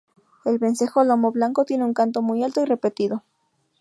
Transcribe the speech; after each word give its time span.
El 0.45 0.57
vencejo 0.57 1.03
lomo 1.03 1.31
blanco 1.31 1.63
tiene 1.63 1.85
un 1.85 1.93
canto 1.93 2.23
muy 2.23 2.43
alto 2.43 2.59
y 2.59 2.65
repetido. 2.65 3.21